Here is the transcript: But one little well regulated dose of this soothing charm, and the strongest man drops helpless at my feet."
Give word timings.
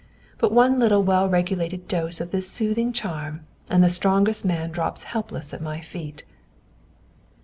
But 0.39 0.51
one 0.51 0.79
little 0.79 1.03
well 1.03 1.29
regulated 1.29 1.87
dose 1.87 2.19
of 2.19 2.31
this 2.31 2.49
soothing 2.49 2.91
charm, 2.91 3.41
and 3.69 3.83
the 3.83 3.87
strongest 3.91 4.43
man 4.43 4.71
drops 4.71 5.03
helpless 5.03 5.53
at 5.53 5.61
my 5.61 5.79
feet." 5.79 6.23